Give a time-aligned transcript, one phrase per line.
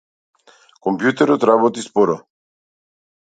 [0.85, 2.17] Компјутерот работи споро.